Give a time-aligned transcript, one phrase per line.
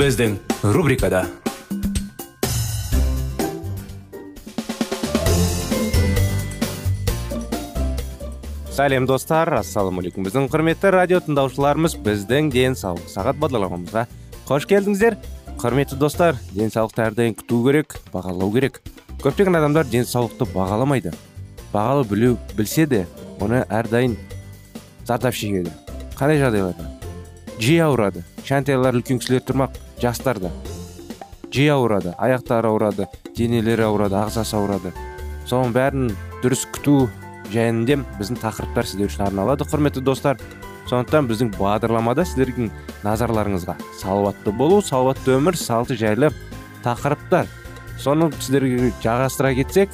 [0.00, 0.38] Біздің
[0.72, 1.26] рубрикада
[8.72, 14.06] сәлем достар ассалаумағалейкум біздің құрметті радио тыңдаушыларымыз біздің денсаулық сағат бағдарламамызға
[14.48, 15.18] қош келдіңіздер
[15.60, 18.80] құрметті достар денсаулықты әрдайым күту керек бағалау керек
[19.20, 21.12] көптеген адамдар денсаулықты бағаламайды
[21.74, 23.04] бағалы білу білсе де
[23.36, 24.16] оны әрдайым
[25.04, 25.76] зардап шегеді
[26.16, 26.88] қандай жағдайларда
[27.60, 30.50] жиі ауырады кішкентайлар үлкен кісілер тұрмақ жастар да.
[31.50, 34.92] Жиі ауырады аяқтары ауырады денелері ауырады ағзасы ауырады.
[35.48, 36.10] Соның бәрін
[36.44, 37.08] дұрыс күту
[37.52, 40.38] жайында біздің тақырыптар сіздер үшін арналады құрметті достар.
[40.90, 42.70] Сондықтан біздің бағдарламада сіздердің
[43.04, 46.30] назарларыңызға салауатты болу салауатты өмір салты жайлы
[46.84, 47.50] тақырыптар.
[47.98, 49.90] Соны сіздерге жалғастыра кетсек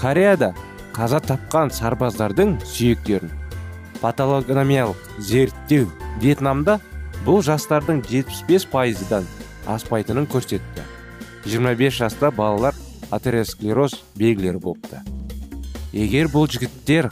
[0.00, 0.54] кореяда
[0.96, 3.30] қаза тапқан сарбаздардың сүйектерін
[4.00, 5.88] патологономиялық зерттеу
[6.22, 6.78] вьетнамда
[7.26, 9.26] бұл жастардың 75 пайыздан
[9.68, 10.84] аспайтынын көрсетті.
[11.48, 12.76] 25 жаста балалар
[13.10, 15.02] атеросклероз белгілері болыпты.
[15.92, 17.10] Егер бұл жігіттер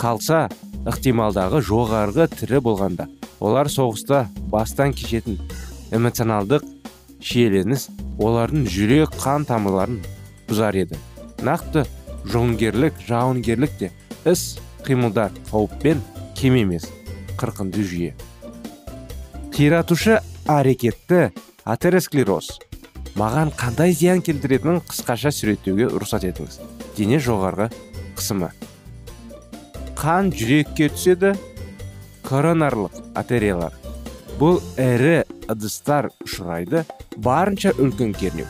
[0.00, 0.46] қалса
[0.88, 3.08] ықтималдағы жоғарғы тірі болғанда
[3.42, 5.38] олар соғыста бастан кешетін
[5.92, 6.64] эмоционалдық
[7.22, 10.00] шиеленіс олардың жүрек қан тамырларын
[10.48, 10.98] бұзар еді.
[11.44, 11.84] Нақты
[12.32, 13.92] жауынгерлік жауынгерлік те
[14.24, 16.02] іс қимылдар қауіппен
[16.38, 16.88] кем емес
[17.38, 18.14] қырқынды жүйе.
[19.52, 20.14] Қиратушы
[20.48, 21.26] әрекетті
[21.68, 22.54] атеросклероз.
[23.20, 26.56] Маған қандай зиян келтіретінін қысқаша суреттеуге рұқсат етіңіз.
[26.96, 27.66] Дене жоғарғы
[28.16, 28.48] қысымы.
[29.98, 31.34] Қан жүрекке түседі.
[32.24, 33.76] Коронарлық артериялар.
[34.40, 36.86] Бұл ірі ыдыстар ұшырайды.
[37.20, 38.48] Барынша үлкен кернеу.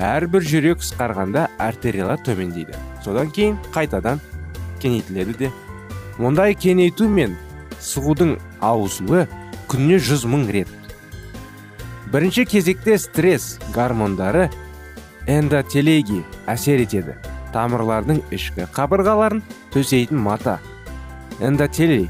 [0.00, 2.72] Әрбір жүрек қысқарғанда артериялар төмендейді.
[3.04, 4.22] Содан кейін қайтадан
[4.80, 5.52] кеңейтіледі де.
[6.16, 7.36] Мұндай кеңейту мен
[7.84, 9.26] сығудың ауысуы
[9.68, 10.70] күніне жүз мың рет.
[12.12, 14.48] Бірінші кезекте стресс гормондары
[15.28, 17.18] эндотелегий әсер етеді.
[17.52, 19.42] Тамырлардың ішкі қабырғаларын
[19.74, 20.56] төсейтін мата.
[21.44, 22.08] Эндотелий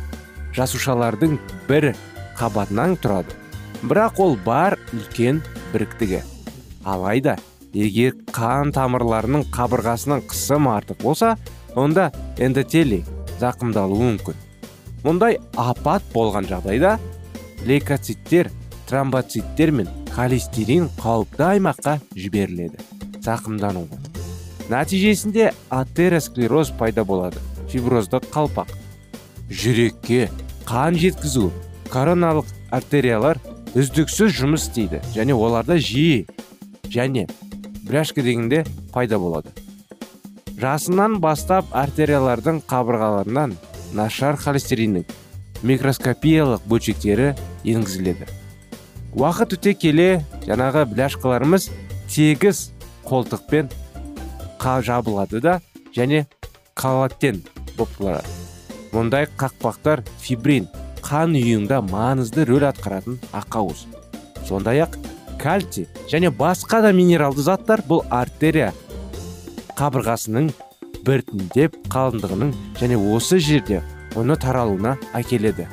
[0.55, 1.37] жасушалардың
[1.69, 1.93] бір
[2.39, 3.35] қабатынан тұрады.
[3.83, 5.43] Бірақ ол бар үлкен
[5.73, 6.23] біріктігі.
[6.87, 7.37] Алайда
[7.75, 11.35] егер қан тамырларының қабырғасының қысымы артық болса
[11.75, 13.05] онда эндотелий
[13.43, 14.39] зақымдалуы мүмкін.
[15.05, 16.97] Мұндай апат болған жағдайда
[17.67, 18.51] лейкоциттер
[18.89, 22.79] тромбоциттер мен холестерин қауіпті аймаққа жіберіледі.
[23.25, 24.09] Зақымдануы
[24.69, 27.41] нәтижесінде атеросклероз пайда болады.
[27.73, 28.71] Фиброздық қалпақ.
[29.49, 30.29] Жүрекке
[30.69, 31.51] қан жеткізу.
[31.89, 33.41] Короналық артериялар
[33.77, 36.27] үздіксіз жұмыс істейді және оларда жиі
[36.93, 37.29] және
[37.89, 39.53] бляшка дегенде пайда болады.
[40.61, 43.55] Жасынан бастап артериялардың қабырғаларынан
[43.97, 45.07] нашар холестериннің
[45.63, 48.29] микроскопиялық бөлшектері енгізіледі.
[49.19, 50.09] Уақыт өте келе
[50.47, 51.71] жаңағы бляшкаларымыз
[52.13, 52.71] тегіс
[53.09, 53.71] қолтықпен
[54.59, 55.61] жабылады да
[55.97, 56.27] және
[56.75, 57.43] коллатен
[57.77, 58.37] болып қалады
[58.93, 60.69] мұндай қақпақтар фибрин
[61.05, 63.87] қан үйіңда маңызды рөл атқаратын ақауыз.
[64.49, 64.99] Сондай ақ
[65.41, 68.72] кальций және басқа да минералды заттар бұл артерия
[69.78, 70.51] қабырғасының
[71.07, 73.83] біртіндеп қалыңдығының және осы жерде
[74.18, 75.68] оны таралуына әкеледі.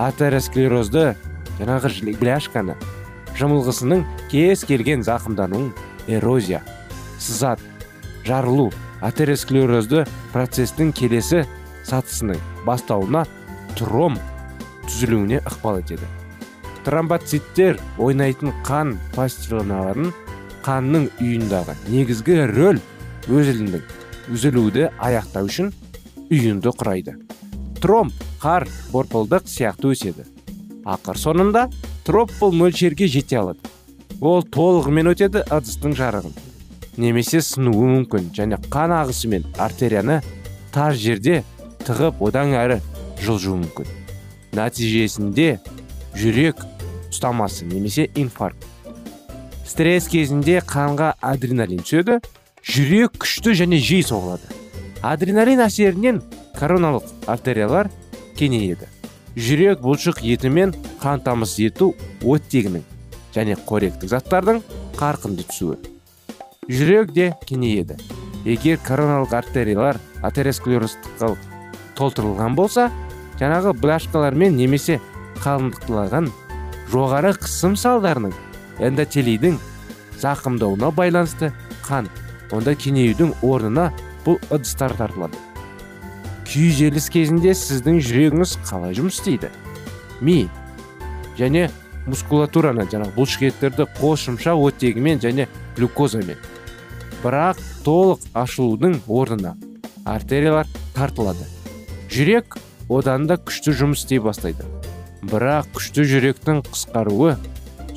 [0.00, 1.14] Атеросклерозды
[1.60, 2.74] жаңағы бляшканы
[3.38, 5.70] жымылғысының кез келген зақымдануын
[6.10, 6.62] эрозия
[7.18, 7.60] сызат
[8.26, 8.70] жарылу
[9.04, 11.44] атеросклерозды процестің келесі
[11.86, 13.24] сатысының бастауына
[13.78, 14.20] тромб
[14.88, 16.06] түзілуіне ықпал етеді.
[16.84, 20.12] Тромбоциттер ойнайтын қан пластиналарын
[20.64, 22.80] қанның үйіндағы негізгі рөл
[23.28, 23.84] өзілдің
[24.32, 25.72] үзілуді аяқтау үшін
[26.34, 27.14] үйінді құрайды.
[27.80, 30.26] Тромб қар борпылдық сияқты өседі.
[30.84, 31.68] Ақыр соңында
[32.04, 33.60] троппыл мөлшерге жете алады.
[34.20, 36.34] Ол толығымен өтеді ыдыстың жарығын.
[37.00, 40.20] Немесе сынуы мүмкін және қан ағысымен артерияны
[40.72, 41.42] тар жерде
[41.84, 42.80] тығып одан әрі
[43.22, 43.88] жылжуы мүмкін.
[44.54, 45.58] Нәтижесінде
[46.14, 46.62] жүрек
[47.10, 48.64] ұстамасы немесе инфаркт.
[49.66, 52.20] Стресс кезінде қанға адреналин түседі
[52.62, 54.63] жүрек күшті және жиі соғылады.
[55.04, 56.22] Адреналин әсерінен
[56.56, 57.90] короналық артериялар
[58.38, 58.88] кеңейеді.
[59.36, 60.72] Жүрек бұлшық еті мен
[61.02, 61.90] қан тамыз ету
[62.22, 62.84] оттегінің
[63.34, 64.62] және қоректік заттардың
[64.96, 65.76] қарқынды түсуі.
[66.70, 67.98] Жүрек де кеңейеді.
[68.44, 71.34] Егер короналық артериялар атеросклеростыққа
[71.98, 72.88] толтырылған болса
[73.40, 75.00] жаңағы бляшкалармен немесе
[75.42, 76.30] қалыңдықталған
[76.92, 78.32] жоғары қысым салдарының
[78.84, 79.60] эндотелийдің
[80.22, 81.52] зақымдауына байланысты
[81.84, 82.08] қан
[82.54, 83.90] онда кеңеюдің орнына
[84.24, 85.40] бұл ыдыстар тартылады
[86.54, 89.48] күйзеліс кезінде сіздің жүрегіңіз қалай жұмыс істейді?
[90.22, 90.44] Ми
[91.38, 91.64] және
[92.06, 96.38] мускулатураны жаңағы бұлшықеттерді қосымша оттегімен және глюкозамен.
[97.24, 99.56] Бірақ толық ашылудың орнына
[100.04, 101.48] артериялар тартылады.
[102.12, 104.68] Жүрек одан да күшті жұмыс істей бастайды.
[105.24, 107.34] Бірақ күшті жүректің қысқаруы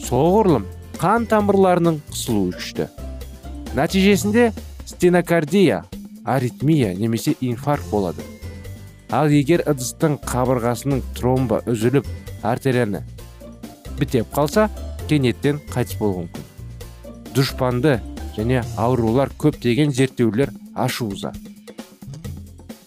[0.07, 0.65] соғұрлым
[0.97, 2.89] қан тамырларының қысылуы күшті.
[3.77, 4.49] Нәтижесінде
[4.87, 5.83] стенокардия
[6.27, 8.21] аритмия немесе инфаркт болады.
[9.09, 12.05] Ал егер ыдыстың қабырғасының тромба үзіліп
[12.43, 13.05] артерияны
[13.97, 14.67] бітеп қалса
[15.07, 16.43] кенеттен қайтыс болуы мүмкін.
[17.33, 17.97] Дұшпанды
[18.35, 21.31] және аурулар көптеген зерттеулер ашуыза.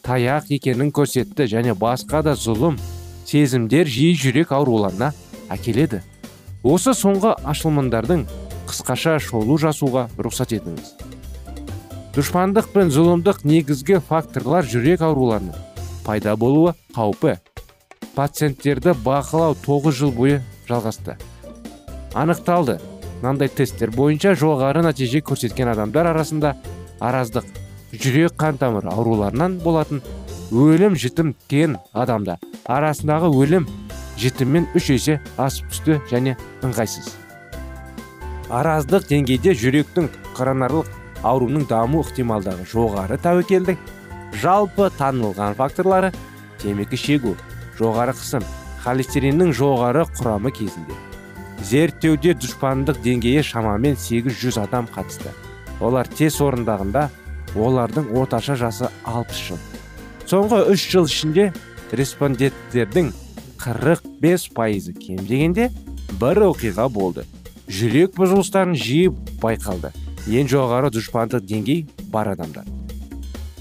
[0.04, 2.76] Таяқ екенін көрсетті және басқа да зұлым
[3.25, 5.12] сезімдер жиі жүрек ауруларына
[5.50, 6.02] әкеледі.
[6.62, 8.26] Осы соңғы ашылмандардың
[8.69, 11.09] қысқаша шолу жасуға рұқсат етіңіз.
[12.10, 15.54] Дұшпандық пен зұлымдық негізгі факторлар жүрек ауруларының
[16.02, 17.36] пайда болуы қаупі.
[18.16, 21.14] Пациенттерді бақылау 9 жыл бойы жалғасты.
[22.14, 22.80] Анықталды.
[23.20, 26.54] Мынандай тесттер бойынша жоғары нәтиже көрсеткен адамдар арасында
[26.98, 27.46] араздық
[27.92, 30.02] жүрек қан тамыр ауруларынан болатын
[30.50, 33.68] өлім жітім кен адамда арасындағы өлім
[34.18, 36.34] жітіммен үш есе асып түсті және
[36.66, 37.12] ыңғайсыз.
[38.50, 40.88] Араздық деңгейде жүректің коронарлық
[41.26, 43.78] ауруының даму ықтималдығы жоғары тәуекелдік
[44.43, 46.12] жалпы танылған факторлары
[46.62, 47.37] темекі шегу
[47.78, 48.44] жоғары қысым
[48.84, 50.96] холестериннің жоғары құрамы кезінде.
[51.61, 55.32] Зерттеуде дұшпандық деңгейі шамамен 800 адам қатысты.
[55.81, 57.08] Олар тез орындағында
[57.56, 59.61] олардың орташа жасы 60 жыл.
[60.31, 61.50] Соңғы үш жыл ішінде
[61.93, 63.12] респонденттердің
[63.61, 65.69] 45 пайызы кем дегенде
[66.20, 67.26] бір оқиға болды.
[67.69, 69.11] Жүрек бұзылыстарын жиі
[69.43, 69.93] байқалды.
[70.26, 72.67] Ең жоғары дұшпандық деңгей бар адамдар.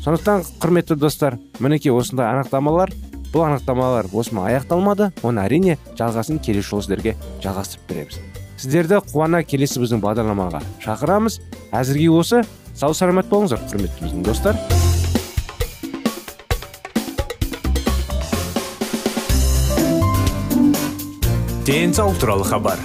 [0.04, 2.92] Сондықтан құрметті достар мінекей осындай анықтамалар
[3.34, 8.20] бұл анықтамалар осымен аяқталмады оны әрине жалғасын келесі жолы сіздерге жалғастырып береміз.
[8.60, 11.40] Сіздерді қуана келесі біздің бағдарламаға шақырамыз.
[11.72, 12.42] Әзірге осы
[12.76, 14.58] сау саламат болыңыздар құрметті біздің достар.
[21.70, 22.80] Денсаулық туралы хабар.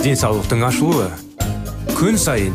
[0.00, 1.10] Денсаулықтың ашылуы.
[1.98, 2.54] Күн сайын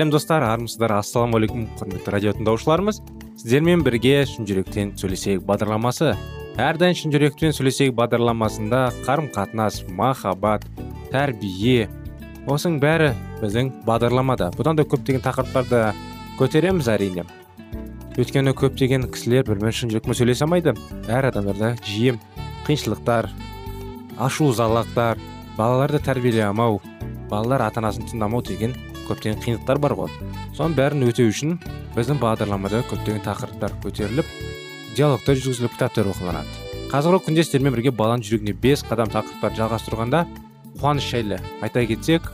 [0.00, 0.40] Сәлем достар.
[0.48, 3.02] Армысыздар ассалаумағалейкум құрметті радио тыңдаушыларымыз.
[3.36, 6.14] Сіздермен бірге шын жүректен сөйлесейік бағдарламасы.
[6.56, 10.64] Әрдайым шын жүректен сөйлесейік бағдарламасында қарым қатынас махаббат
[11.12, 11.90] тәрбие.
[12.48, 13.10] Осының бәрі
[13.42, 14.48] біздің бағдарламада.
[14.56, 15.92] Бұдан да көптеген тақырыптарды
[16.40, 17.26] көтереміз әрине.
[18.16, 20.72] Өйткені көптеген кісілер бірімен шын жүрекпен сөйлесе алмайды.
[21.12, 22.16] Әр адамдарда жиі
[22.64, 23.28] қиыншылықтар
[24.16, 25.20] ашу ызалықтар
[25.58, 26.80] балаларды тәрбиелей алмау
[27.28, 28.72] балалар ата анасын тыңдамау деген
[29.10, 30.10] көптеген қиындықтар бар ғой
[30.56, 31.58] соның бәрін өтеу үшін
[31.96, 34.34] біздің бағдарламада көптеген тақырыптар көтеріліп
[34.96, 40.24] диалогтар жүргізіліп кітаптар оқыланады қазіргі күнде сіздермен бірге баланың жүрегіне бес қадам тақырыптарды жалғастырғанда
[40.80, 42.26] қуаныш жайлы айта кетсек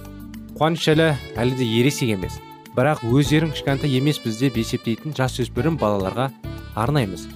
[0.56, 2.38] қуаныш жайлы әлі де ересек емес
[2.76, 6.30] бірақ өздерің кішкентай емеспіз деп есептейтін жасөспірім балаларға
[6.76, 7.26] арнаймыз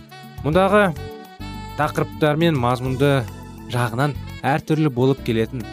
[0.44, 0.86] мұндағы
[1.80, 3.12] тақырыптар мен мазмұнды
[3.72, 4.16] жағынан
[4.54, 5.64] әртүрлі болып келетін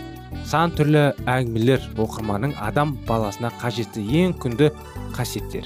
[0.48, 4.70] сан түрлі әңгімелер оқырманның адам баласына қажетті ең күнді
[5.18, 5.66] қасиеттер.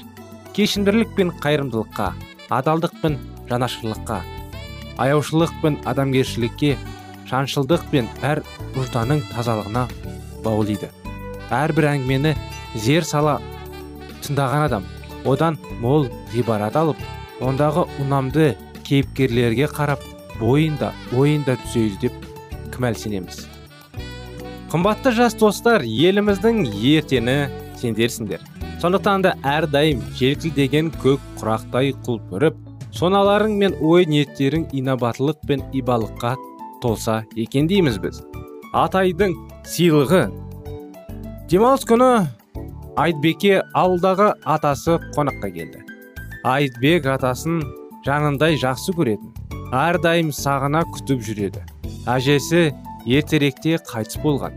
[0.56, 2.08] Кешіндірлік пен қайырымдылыққа
[2.56, 3.18] адалдық пен
[3.50, 4.18] жанашырлыққа
[5.04, 6.72] аяушылық пен адамгершілікке
[7.30, 8.42] шаншылдық пен әр
[8.74, 9.86] ұжданың тазалығына
[10.42, 10.90] баулиды.
[11.54, 12.34] Әрбір әңгімені
[12.74, 13.38] зер сала
[14.26, 14.90] тыңдаған адам
[15.28, 17.06] одан мол ғибарат алып
[17.40, 20.02] ондағы ұнамды кейіпкерлерге қарап
[20.42, 22.30] бойында ойында түзейді деп
[22.74, 23.46] кімәл сенеміз
[24.72, 28.40] қымбатты жас достар еліміздің ертені сендерсіңдер.
[28.80, 32.56] Сондықтан да әрдайым желкілдеген көк құрақтай құлпырып
[32.96, 36.38] соналарың мен ой ниеттерің инабаттылық пен ибалыққа
[36.80, 38.22] толса екен дейміз біз.
[38.72, 39.34] Атайдың
[39.68, 40.22] сыйлығы.
[41.52, 42.08] Демалыс күні
[42.96, 45.84] айтбеке ауылдағы атасы қонаққа келді.
[46.48, 47.60] Айтбек атасын
[48.08, 49.36] жанындай жақсы көретін
[49.68, 51.60] әрдайым сағына күтіп жүреді.
[52.08, 52.70] Әжесі
[53.06, 54.56] ертеректе қайтыс болған.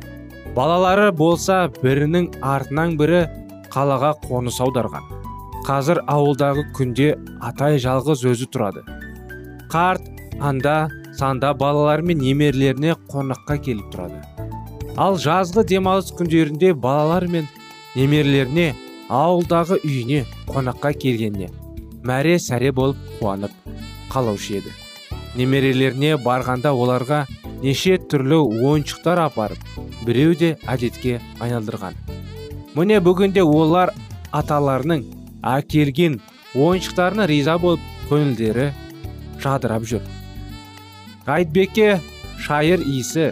[0.55, 3.25] Балалары болса бірінің артынан бірі
[3.73, 5.03] қалаға қоныс аударған.
[5.65, 7.09] Қазір ауылдағы күнде
[7.41, 8.85] атай жалғыз өзі тұрады.
[9.73, 10.05] Қарт
[10.39, 14.21] анда санда балалары мен немерелеріне қонаққа келіп тұрады.
[14.95, 17.49] Ал жазғы демалыс күндерінде балалар мен
[17.95, 18.73] немерелеріне
[19.09, 21.49] ауылдағы үйіне қонаққа келгеніне
[22.05, 23.51] мәре сәре болып қуанып
[24.13, 24.71] қалаушы еді.
[25.35, 27.25] Немерелеріне барғанда оларға
[27.63, 29.61] неше түрлі ойыншықтар апарып
[30.05, 31.95] біреу де әдетке айналдырған.
[32.75, 33.93] Міне бүгінде олар
[34.35, 35.05] аталарының
[35.45, 36.19] әкелген
[36.55, 38.71] ойыншықтарына риза болып көңілдері
[39.43, 40.03] жадырап жүр.
[41.25, 41.99] Айтбекке
[42.41, 43.31] шайыр иісі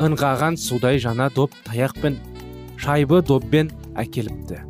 [0.00, 2.16] ыңғаған судай жаңа доп таяқпен
[2.80, 4.62] шайбы доппен әкеліпті.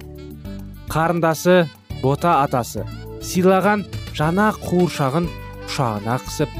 [0.90, 1.68] Қарындасы
[2.02, 2.86] бота атасы
[3.22, 3.84] сыйлаған
[4.16, 5.28] жаңа қуыршағын
[5.68, 6.59] құшағына қысып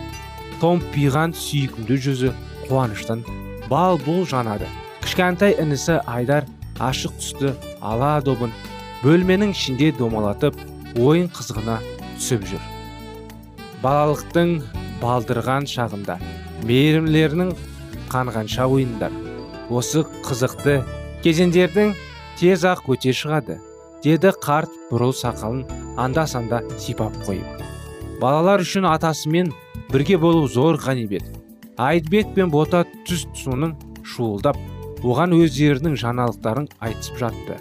[0.62, 2.32] томпиған сүйкімді жүзі
[2.68, 3.24] қуаныштан
[3.70, 4.68] бал бұл жанады
[5.04, 6.48] кішкентай інісі айдар
[6.80, 8.52] ашық түсті ала добын
[9.04, 10.58] бөлменің ішінде домалатып
[10.98, 11.78] ойын қызығына
[12.18, 12.68] түсіп жүр
[13.84, 14.54] балалықтың
[15.00, 16.18] балдырған шағында
[16.68, 17.54] мейірімлерінің
[18.12, 19.14] қанғанша ойындар
[19.70, 20.80] осы қызықты
[21.24, 21.94] кезеңдердің
[22.40, 23.56] тез ақ өте шығады
[24.04, 25.64] деді қарт бурыл сақалын
[26.00, 27.64] анда санда сипап қойып
[28.20, 29.52] балалар үшін атасымен
[29.92, 31.24] бірге болу зор ғанибет.
[31.80, 33.74] Айтбек пен бота түс суының
[34.06, 34.58] шуылдап
[35.02, 37.58] оған өздерінің жаңалықтарын айтысып жатты.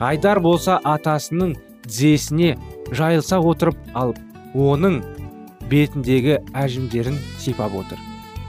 [0.00, 1.54] Айдар болса атасының
[1.86, 2.56] тізесіне
[2.90, 4.18] жайылса отырып алып
[4.56, 5.02] оның
[5.70, 8.00] бетіндегі әжімдерін сипап отыр.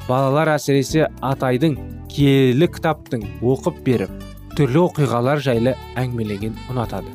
[0.08, 1.78] Балалар әсіресе атайдың
[2.12, 4.24] киелі кітаптың оқып беріп
[4.58, 7.14] түрлі оқиғалар жайлы әңгімелеген ұнатады.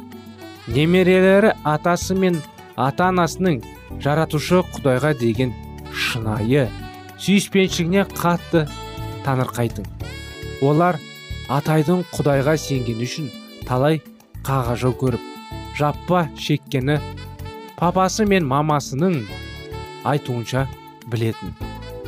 [0.69, 2.41] Немерелері атасы мен
[2.77, 3.61] ата анасының
[4.05, 5.55] жаратушы құдайға деген
[5.93, 6.67] шынайы
[7.19, 8.67] сүйіспеншілігіне қатты
[9.27, 9.89] таңырқайтын
[10.63, 10.99] олар
[11.59, 13.31] атайдың құдайға сенгені үшін
[13.69, 14.03] талай
[14.47, 15.25] қағажау көріп
[15.79, 16.99] жаппа шеккені
[17.79, 19.21] папасы мен мамасының
[20.09, 20.67] айтуынша
[21.11, 21.55] білетін.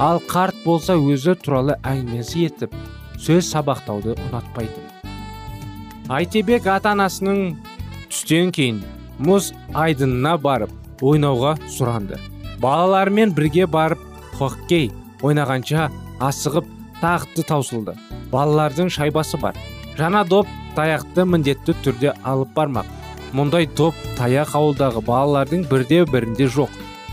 [0.01, 2.75] Ал қарт болса өзі туралы әңгімесі етіп
[3.21, 4.87] сөз сабақтауды ұнатпайтын.
[6.11, 7.55] Айтебек ата анасының
[8.09, 8.81] түстен кейін
[9.23, 12.19] мұз айдынына барып ойнауға сұранды.
[12.61, 14.00] Балалармен бірге барып
[14.38, 14.90] хоккей
[15.23, 15.88] ойнағанша
[16.21, 16.69] асығып
[17.00, 17.97] тақты таусылды.
[18.33, 19.57] Балалардың шайбасы бар.
[19.99, 22.87] Жаңа доп таяқты міндетті түрде алып бармақ.
[23.37, 26.71] Мұндай доп таяқ ауылдағы балалардың бірде бірінде жоқ.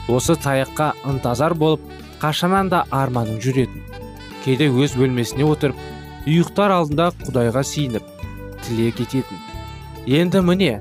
[0.08, 1.84] Осы таяққа ынтазар болып
[2.22, 3.84] қашанан да арманың жүретін.
[4.44, 5.79] Кейде өз бөлмесіне отырып
[6.27, 8.03] ұйықтар алдында құдайға сиініп
[8.65, 9.41] тілек ететін.
[10.08, 10.77] Енді міне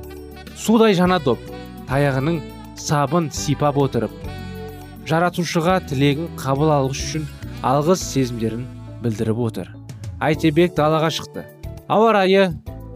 [0.56, 1.42] судай жаңа доп
[1.90, 2.40] таяғының
[2.80, 4.12] сабын сипап отырып
[5.08, 7.26] жаратушыға тілегін қабыл алғыш үшін
[7.66, 8.64] алғыс сезімдерін
[9.02, 9.68] білдіріп отыр.
[10.22, 11.44] Әйтебек далаға шықты.
[11.88, 12.48] Ауа райы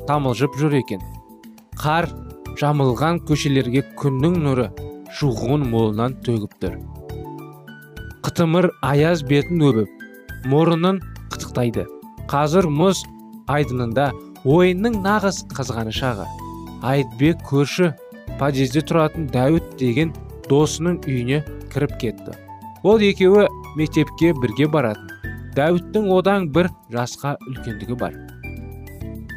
[0.08, 1.02] тамылжып жүр екен.
[1.78, 2.08] Қар
[2.60, 4.66] жамылған көшелерге күннің нұры
[5.18, 6.76] шуғын молынан төгіп тұр.
[8.26, 11.86] Қытымыр аяз бетін өбіп мұрынын қытықтайды.
[12.30, 13.04] Қазір мұз
[13.50, 14.10] айдынында
[14.44, 16.26] ойынның нағыз қызғаны шағы
[16.86, 17.92] айтбек көрші
[18.38, 20.12] подъезде тұратын дәуіт деген
[20.48, 22.36] досының үйіне кіріп кетті.
[22.82, 25.10] Ол екеуі мектепке бірге баратын.
[25.56, 28.14] Дәуіттің одан бір жасқа үлкендігі бар.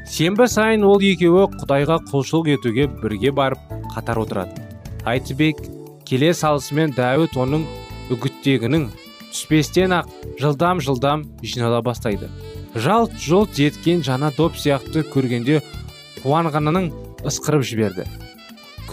[0.09, 3.59] Сенбі сайын ол екеуі құдайға құлшылық етуге бірге барып
[3.95, 4.63] қатар отыратын.
[5.05, 5.59] Айтбек
[6.07, 7.65] келе салысымен дәуіт оның
[8.13, 8.89] үгіттегінің
[9.33, 12.29] түспестен ақ жылдам жылдам жинала бастайды.
[12.75, 15.61] Жалт жұлт еткен жаңа доп сияқты көргенде
[16.23, 16.91] қуанғанының
[17.27, 18.05] ысқырып жіберді.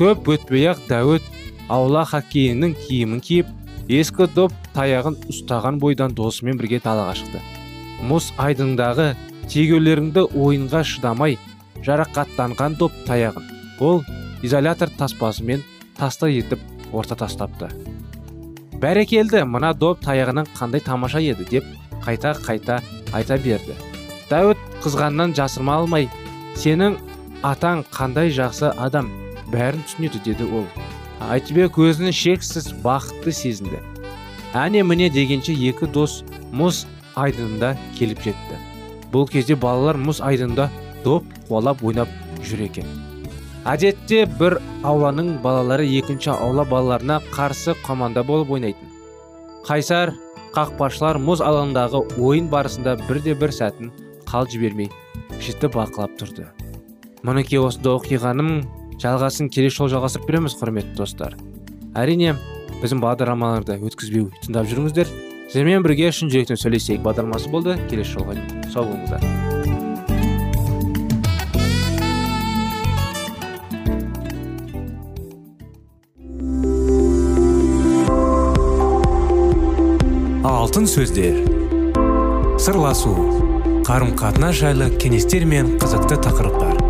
[0.00, 1.24] Көп өтпей ақ дәуіт
[1.68, 3.48] аула хоккейінің киімін киіп
[3.92, 7.42] ескі доп таяғын ұстаған бойдан досымен бірге далаға шықты.
[8.08, 9.10] Мұз айдындағы
[9.52, 11.36] тегеулеріңді ойынға шыдамай
[11.84, 13.52] жарақаттанған доп таяғын
[13.84, 14.00] ол
[14.40, 15.60] изолятор таспасымен
[16.00, 16.64] таста етіп
[16.96, 17.68] орта тастапты.
[18.80, 21.44] Бәрекелді мына доп таяғының қандай тамаша еді?
[21.44, 21.64] деп
[22.06, 22.80] қайта қайта
[23.12, 23.76] айта берді.
[24.32, 26.08] Дәуіт қызғаннан жасырма алмай
[26.56, 26.96] сенің
[27.44, 29.12] атаң қандай жақсы адам?
[29.52, 30.66] Бәрін түсінеді деді ол.
[31.20, 33.82] Айтбек өзінің шексіз бақытты сезінді.
[34.56, 36.22] Әне міне дегенше екі дос
[36.56, 36.84] мұз
[37.18, 38.58] айдынында келіп жетті.
[39.12, 40.70] Бұл кезде балалар мұз айдынында
[41.04, 42.10] доп қуалап ойнап
[42.46, 42.88] жүр екен.
[43.68, 48.88] Әдетте бір ауланың балалары екінші аула балаларына қарсы команда болып ойнайтын.
[49.66, 50.14] Қайсар
[50.54, 53.92] қақпашылар мұз алаңындағы ойын барысында бірде бір сәтін
[54.30, 54.88] қал жібермей
[55.42, 56.48] жіті бақылап тұрды.
[57.22, 58.62] Мінекей осында оқиғаның
[59.00, 61.36] жалғасын келесі жолы жалғастырып береміз құрметті достар.
[61.96, 62.34] Әрине
[62.82, 65.08] біздің бағдарламаларды өткізбеу тыңдап жүріңіздер.
[65.50, 67.00] Сіздермен бірге шын жүректен сөйлесейік.
[67.06, 67.78] Бағдарламасы болды.
[67.90, 68.36] Келесі жолға
[68.70, 69.24] сау болыңыздар.
[80.44, 81.40] Алтын сөздер.
[82.60, 83.16] Сырласу.
[83.88, 86.89] Қарым қатынас жайлы кеңестер мен қызықты тақырыптар.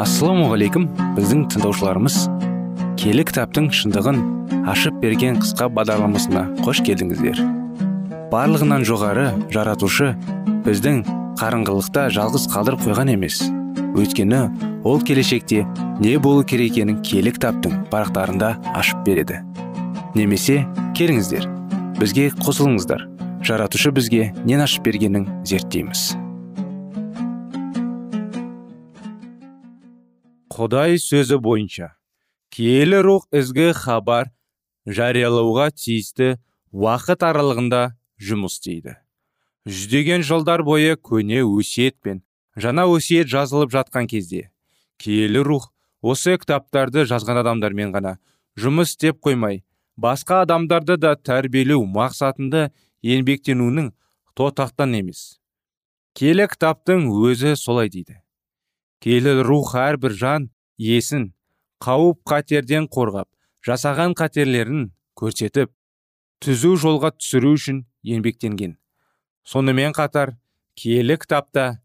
[0.00, 0.86] Ассалаумағалейкум
[1.16, 2.14] біздің тыңдаушыларымыз.
[3.00, 4.20] Келі кітаптың шындығын
[4.72, 7.42] ашып берген қысқа бағдарламасына қош келдіңіздер.
[8.32, 10.14] Барлығынан жоғары жаратушы
[10.64, 11.02] біздің
[11.40, 13.42] қарыңғылықта жалғыз қалдырып қойған емес.
[13.98, 14.40] Өйткені
[14.88, 15.66] ол келешекте
[16.00, 19.42] не болу керек екенін киелі кітаптың парақтарында ашып береді.
[20.14, 20.62] Немесе
[20.96, 21.44] келіңіздер
[22.00, 23.04] бізге қосылыңыздар.
[23.44, 26.14] Жаратушы бізге нен ашып бергенін зерттейміз.
[30.50, 31.92] Құдай сөзі бойынша
[32.50, 34.32] киелі рух ізгі хабар
[34.98, 36.32] жариялауға тиісті
[36.74, 37.82] уақыт аралығында
[38.18, 38.96] жұмыс істейді.
[39.70, 42.24] Жүздеген жылдар бойы көне өсиет пен
[42.58, 44.48] жаңа өсиет жазылып жатқан кезде
[44.98, 45.68] киелі рух
[46.02, 48.16] осы кітаптарды жазған адамдармен ғана
[48.58, 49.62] жұмыс істеп қоймай
[49.96, 52.70] басқа адамдарды да тәрбиелеу мақсатында
[53.06, 53.92] еңбектенуінің
[54.34, 55.38] тотақтан емес.
[56.16, 58.18] Келі кітаптың өзі солай дейді.
[59.00, 61.30] Келі рух әрбір жан есін
[61.80, 63.28] қауіп қатерден қорғап
[63.64, 65.72] жасаған қатерлерін көрсетіп
[66.44, 68.76] түзу жолға түсіру үшін еңбектенген.
[69.44, 70.36] Сонымен қатар
[70.76, 71.80] киелі кітапта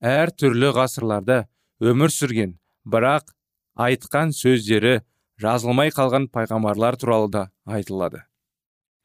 [0.00, 1.44] әр түрлі ғасырларда
[1.82, 2.56] өмір сүрген
[2.86, 3.34] бірақ
[3.74, 5.00] айтқан сөздері
[5.42, 8.24] жазылмай қалған пайғамбарлар туралы да айтылады.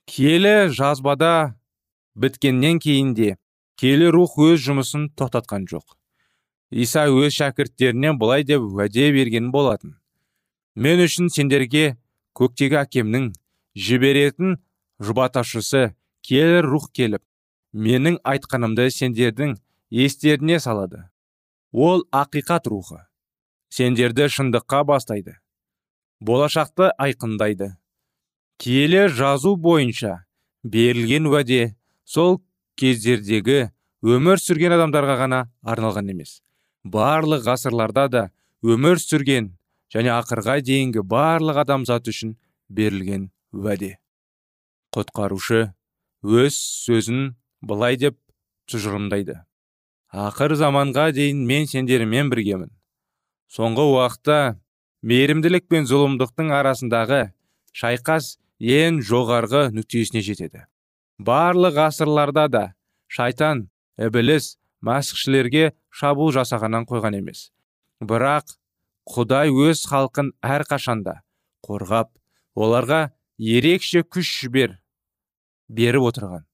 [0.06, 1.56] Киелі жазбада
[2.16, 3.36] біткеннен кейін де
[3.82, 5.98] келі рух өз жұмысын тоқтатқан жоқ.
[6.76, 9.96] Иса өз шәкірттеріне былай деп уәде берген болатын.
[10.76, 11.96] Мен үшін сендерге
[12.36, 13.30] көктегі әкемнің
[13.80, 14.58] жіберетін
[15.00, 15.94] жұбаташысы
[16.28, 17.24] келі рух келіп
[17.72, 19.56] менің айтқанымды сендердің
[19.90, 21.06] естеріне салады.
[21.72, 23.00] Ол ақиқат рухы.
[23.70, 25.40] Сендерді шындыққа бастайды.
[26.20, 27.74] Болашақты айқындайды.
[28.60, 30.26] Киелі жазу бойынша
[30.64, 32.40] берілген уәде сол
[32.80, 33.70] кездердегі
[34.04, 36.40] өмір сүрген адамдарға ғана арналған емес.
[36.86, 38.24] Барлық ғасырларда да
[38.64, 39.50] өмір сүрген
[39.94, 42.36] және ақырға дейінгі барлық адамзат үшін
[42.70, 43.96] берілген уәде.
[44.96, 45.74] Құтқарушы
[46.24, 48.18] өз сөзін былай деп
[48.70, 49.42] тұжырымдайды.
[50.14, 52.72] Ақыр заманға дейін мен сендермен біргемін.
[53.52, 54.38] Соңғы уақытта
[55.06, 57.22] мейірімділік пен зұлымдықтың арасындағы
[57.76, 60.66] шайқас ең жоғарғы нүктесіне жетеді.
[61.20, 62.64] Барлық ғасырларда да
[63.08, 63.68] шайтан
[64.00, 67.50] ібіліс мәсіхшілерге шабуыл жасағаннан қойған емес.
[68.02, 68.56] Бірақ
[69.10, 71.22] құдай өз халқын әрқашанда
[71.66, 72.12] қорғап
[72.56, 73.02] оларға
[73.38, 74.78] ерекше күш жібер
[75.70, 76.46] беріп отырған.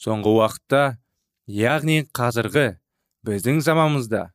[0.00, 0.84] Соңғы уақытта
[1.46, 2.78] яғни қазіргі
[3.24, 4.28] біздің заманымызда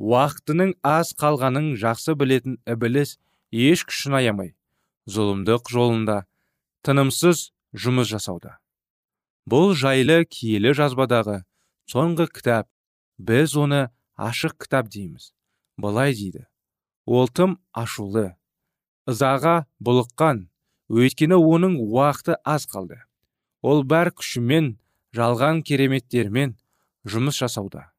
[0.00, 3.16] уақытының аз қалғанын жақсы білетін ібіліс
[3.52, 4.54] еш күшін аямай
[5.10, 6.22] зұлымдық жолында
[6.86, 8.58] тынымсыз жұмыс жасауда.
[9.48, 11.42] Бұл жайлы киелі жазбадағы
[11.90, 12.68] соңғы кітап
[13.18, 15.32] біз оны ашық кітап дейміз.
[15.76, 16.46] Былай дейді.
[17.06, 18.36] Ол тым ашулы.
[19.08, 20.48] Ызаға бұлыққан.
[20.92, 23.00] Өйткені оның уақыты аз қалды.
[23.62, 24.76] Ол бар күшімен
[25.16, 26.56] жалған кереметтермен
[27.08, 27.90] жұмыс жасауда.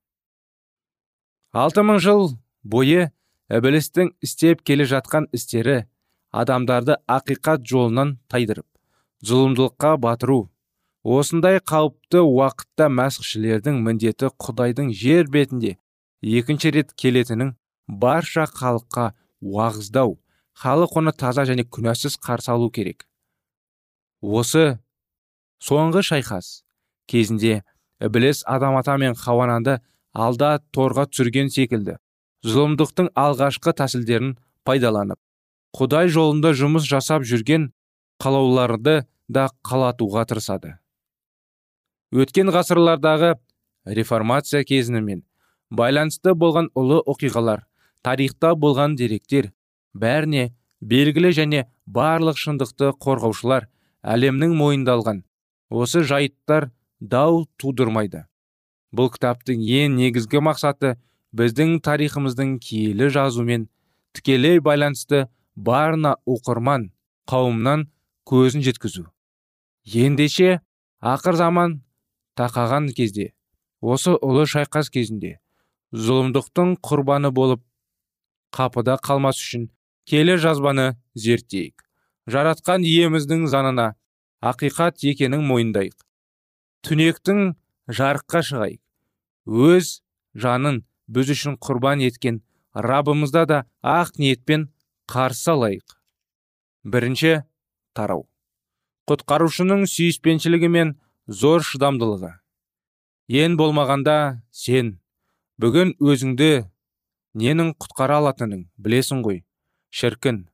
[1.54, 3.12] Алты мың жыл бойы
[3.54, 5.84] ібілістің істеп келе жатқан істері
[6.32, 8.68] адамдарды ақиқат жолынан тайдырып
[9.24, 10.40] зұлымдылыққа батыру
[11.04, 15.76] осындай қауіпті уақытта мәсіхшілердің міндеті құдайдың жер бетінде
[16.24, 17.56] екінші рет келетінін
[17.88, 19.12] барша халыққа
[19.44, 20.16] уағыздау
[20.56, 23.04] халық оны таза және күнәсіз қарсы алу керек.
[24.22, 24.80] Осы
[25.60, 26.64] соңғы шайқас
[27.12, 27.64] кезінде
[28.00, 29.82] ібіліс адам ата мен хауананды
[30.14, 31.98] алда торға түсірген секілді
[32.48, 35.20] зұлымдықтың алғашқы тәсілдерін пайдаланып
[35.76, 37.72] құдай жолында жұмыс жасап жүрген
[38.24, 40.78] қалауларды да қалатуға тырысады.
[42.14, 43.34] Өткен ғасырлардағы
[43.98, 45.24] реформация кезімен
[45.74, 47.64] байланысты болған ұлы оқиғалар
[48.06, 49.48] тарихта болған деректер
[49.98, 50.52] бәріне
[50.94, 53.66] белгілі және барлық шындықты қорғаушылар
[54.04, 55.24] әлемнің мойындалған.
[55.70, 58.28] Осы жайттар дау тудырмайды.
[58.94, 60.98] Бұл кітаптың ең негізгі мақсаты
[61.34, 63.66] біздің тарихымыздың киелі жазумен
[64.14, 66.92] тікелей байланысты барына оқырман
[67.26, 67.88] қауымнан
[68.30, 69.08] көзін жеткізу.
[69.88, 70.60] Ендеше
[71.02, 71.82] ақыр заман
[72.40, 73.32] тақаған кезде
[73.82, 75.38] осы ұлы шайқас кезінде
[75.94, 77.62] зұлымдықтың құрбаны болып
[78.54, 79.68] қапыда қалмас үшін
[80.10, 81.84] келе жазбаны зерттейік.
[82.28, 83.94] Жаратқан иеміздің занына
[84.42, 85.96] ақиқат екенін мойындайық.
[86.88, 87.54] Түнектің
[87.88, 88.82] жарыққа шығайық.
[89.46, 90.00] Өз
[90.34, 92.42] жанын біз үшін құрбан еткен
[92.74, 94.70] рабымызда да ақ ниетпен
[95.08, 95.98] қарсы алайық.
[96.84, 97.44] Бірінші
[97.94, 98.28] тарау.
[99.08, 100.96] Құтқарушының сүйіспеншілігі мен
[101.28, 102.34] зор шыдамдылығы.
[103.32, 105.00] Ең болмағанда сен.
[105.62, 106.66] Бүгін өзіңді
[107.40, 109.44] ненің құтқара алатынын білесің ғой
[109.94, 110.48] шіркін.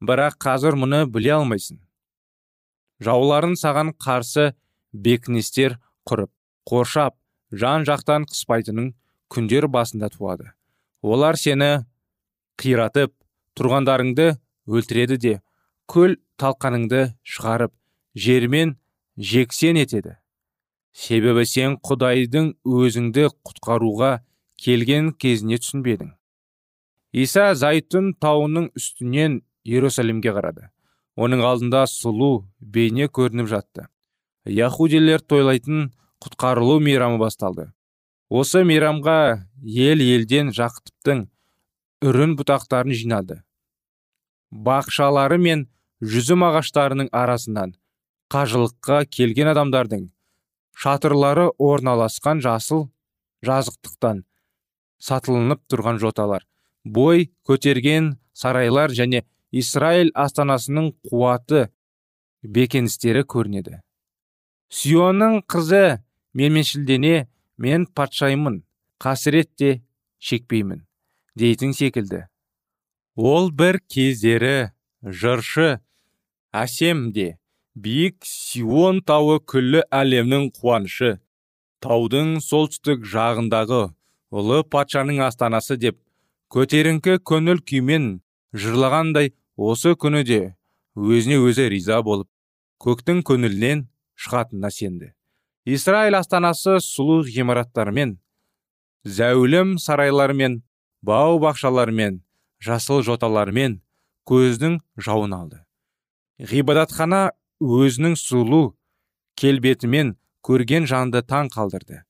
[0.00, 1.80] Бірақ қазір мұны біле алмайсың.
[3.00, 4.52] Жауларын саған қарсы
[4.92, 5.78] бекіністер
[6.08, 6.32] құрып
[6.68, 7.16] қоршап
[7.52, 8.92] жан жақтан қыспайтының
[9.32, 10.52] күндер басында туады.
[11.02, 11.86] Олар сені
[12.60, 13.14] қиратып
[13.56, 14.34] тұрғандарыңды
[14.68, 15.34] өлтіреді де
[15.88, 17.72] көл талқаныңды шығарып
[18.14, 18.76] жермен
[19.20, 20.16] жексен етеді.
[20.96, 24.10] Себебі сен құдайдың өзіңді құтқаруға
[24.58, 26.14] келген кезіне түсінбедің.
[27.12, 30.70] Иса зайтүн тауының үстінен иерусалимге қарады.
[31.20, 33.86] Оның алдында сұлу бейне көрініп жатты.
[34.46, 35.92] Яхудилер тойлайтын
[36.24, 37.70] құтқарылу мейрамы басталды.
[38.30, 41.28] Осы мейрамға ел елден жақыптың
[42.06, 43.42] үрін бұтақтарын жинады
[44.50, 45.66] бақшалары мен
[46.02, 47.74] жүзім ағаштарының арасынан
[48.30, 50.06] қажылыққа келген адамдардың
[50.82, 52.86] шатырлары орналасқан жасыл
[53.46, 54.22] жазықтықтан
[55.02, 56.46] сатылынып тұрған жоталар
[56.84, 61.68] бой көтерген сарайлар және Израиль астанасының қуаты
[62.42, 63.80] бекеністері көрінеді.
[64.70, 65.98] Сионның қызы
[66.38, 67.26] менменшілдене
[67.58, 68.62] мен патшаймын
[69.02, 69.82] қасірет те
[70.22, 70.86] шекпеймін
[71.34, 72.28] дейтін секілді.
[73.16, 74.70] Ол бір кездері
[75.02, 75.80] жыршы
[76.54, 77.39] әсем де
[77.80, 81.18] биік сион тауы күллі әлемнің қуанышы.
[81.80, 83.82] Таудың солтүстік жағындағы
[84.30, 85.96] ұлы патшаның астанасы деп
[86.52, 88.08] көтеріңкі көңіл күймен
[88.52, 90.40] жырлағандай осы күні де
[90.96, 92.28] өзіне өзі риза болып
[92.84, 93.86] көктің көңілінен
[94.20, 95.12] шығатынына сенді.
[95.64, 98.18] Израиль астанасы сұлу ғимараттармен
[99.04, 100.60] зәулім сарайлармен
[101.02, 102.20] бау бақшалармен
[102.60, 103.80] жасыл жоталармен
[104.28, 105.60] көздің жауын алды.
[106.40, 108.74] Ғибадатхана өзінің сұлу
[109.36, 110.14] келбетімен
[110.46, 112.02] көрген жанды таң қалдырды.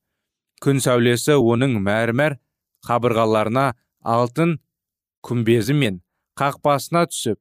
[0.62, 2.38] Күн сәулесі оның мәрмәр
[2.86, 4.58] қабырғаларына алтын
[5.26, 6.00] күмбезі мен
[6.38, 7.40] қақпасына түсіп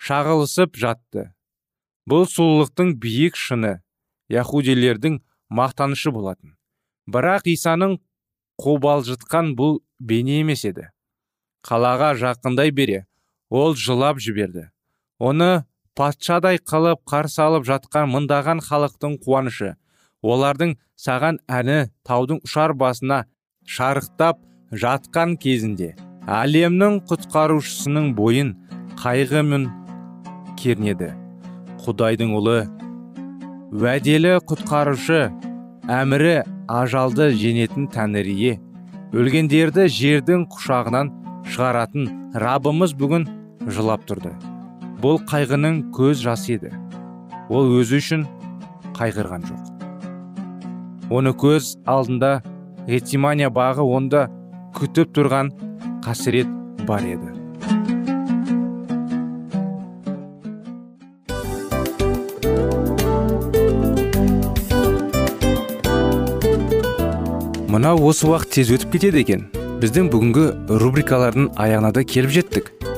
[0.00, 1.30] шағылысып жатты.
[2.08, 3.80] Бұл сұлулықтың биік шыны
[4.32, 5.20] яхудилердің
[5.52, 6.56] мақтанышы болатын.
[7.10, 7.98] Бірақ исаның
[8.60, 10.88] қобалжытқан бұл бейне емес еді.
[11.66, 13.04] Қалаға жақындай бере
[13.50, 14.70] ол жылап жіберді.
[15.18, 19.74] Оны патшадай қылып қарсы алып жатқан мыңдаған халықтың қуанышы.
[20.22, 23.24] Олардың саған әні таудың ұшар басына
[23.64, 24.40] шарықтап
[24.72, 25.94] жатқан кезінде
[26.40, 28.52] әлемнің құтқарушысының бойын
[29.00, 29.68] қайғы мен
[30.60, 31.14] кернеді.
[31.84, 32.58] Құдайдың ұлы
[33.70, 35.22] уәделі құтқарушы
[35.90, 38.58] әмірі ажалды женетін тәңірие
[39.16, 41.14] өлгендерді жердің құшағынан
[41.50, 42.10] шығаратын
[42.44, 43.26] рабымыз бүгін
[43.66, 44.34] жылап тұрды.
[45.00, 46.70] Бұл қайғының көз жасы еді.
[47.48, 48.26] Ол өзі үшін
[48.98, 49.68] қайғырған жоқ.
[51.10, 52.42] Оны көз алдында
[52.86, 54.26] гетсимания бағы онда
[54.76, 55.52] күтіп тұрған
[56.04, 56.50] қасірет
[56.86, 57.32] бар еді.
[67.70, 69.48] Мынау осы уақыт тез өтіп кетеді екен.
[69.80, 70.46] Біздің бүгінгі
[70.82, 72.72] рубрикалардың аяғына да келіп жеттік.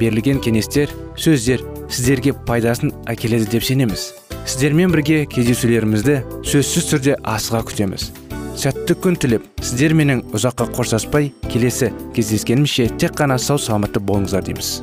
[0.00, 4.12] берілген кеңестер сөздер сіздерге пайдасын әкеледі деп сенеміз.
[4.44, 8.10] Сіздермен бірге кездесулерімізді сөзсіз түрде асыға күтеміз.
[8.54, 14.76] Сәтті күн тілеп сіздер менің ұзаққа қоштаспай келесі кездескенімізше тек қана сау саламатты болыңыздар дейміз.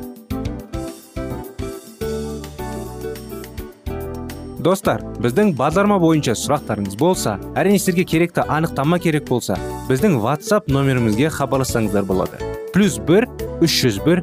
[4.62, 9.56] Достар біздің бағдарлама бойынша сұрақтарыңыз болса әрине сіздерге керекті анықтама керек болса
[9.88, 12.38] біздің whatsapp нөмірімізге хабарлассаңыздар болады.
[12.74, 13.26] Плюс бір
[13.64, 14.22] үш жүз бір